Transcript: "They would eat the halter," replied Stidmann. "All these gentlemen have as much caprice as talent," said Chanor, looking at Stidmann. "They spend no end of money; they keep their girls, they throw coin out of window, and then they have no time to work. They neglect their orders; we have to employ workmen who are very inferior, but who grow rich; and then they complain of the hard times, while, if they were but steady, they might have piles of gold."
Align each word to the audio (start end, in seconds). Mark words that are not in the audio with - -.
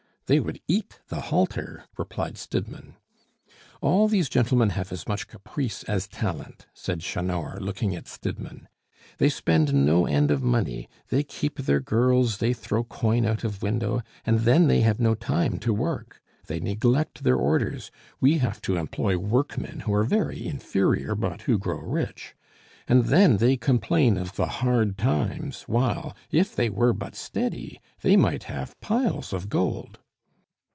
"They 0.27 0.39
would 0.39 0.61
eat 0.65 1.01
the 1.09 1.19
halter," 1.19 1.83
replied 1.97 2.37
Stidmann. 2.37 2.95
"All 3.81 4.07
these 4.07 4.29
gentlemen 4.29 4.69
have 4.69 4.93
as 4.93 5.05
much 5.05 5.27
caprice 5.27 5.83
as 5.89 6.07
talent," 6.07 6.67
said 6.73 6.99
Chanor, 7.03 7.59
looking 7.59 7.93
at 7.97 8.07
Stidmann. 8.07 8.69
"They 9.17 9.27
spend 9.27 9.73
no 9.73 10.05
end 10.05 10.31
of 10.31 10.41
money; 10.41 10.87
they 11.09 11.23
keep 11.23 11.57
their 11.59 11.81
girls, 11.81 12.37
they 12.37 12.53
throw 12.53 12.85
coin 12.85 13.25
out 13.25 13.43
of 13.43 13.61
window, 13.61 14.03
and 14.25 14.39
then 14.39 14.69
they 14.69 14.79
have 14.79 15.01
no 15.01 15.15
time 15.15 15.59
to 15.59 15.73
work. 15.73 16.21
They 16.47 16.61
neglect 16.61 17.23
their 17.25 17.35
orders; 17.35 17.91
we 18.21 18.37
have 18.37 18.61
to 18.61 18.77
employ 18.77 19.17
workmen 19.17 19.81
who 19.81 19.93
are 19.93 20.05
very 20.05 20.47
inferior, 20.47 21.13
but 21.13 21.41
who 21.41 21.57
grow 21.59 21.79
rich; 21.79 22.35
and 22.87 23.03
then 23.07 23.35
they 23.35 23.57
complain 23.57 24.15
of 24.15 24.37
the 24.37 24.45
hard 24.45 24.97
times, 24.97 25.63
while, 25.63 26.15
if 26.29 26.55
they 26.55 26.69
were 26.69 26.93
but 26.93 27.15
steady, 27.17 27.81
they 27.99 28.15
might 28.15 28.43
have 28.43 28.79
piles 28.79 29.33
of 29.33 29.49
gold." 29.49 29.97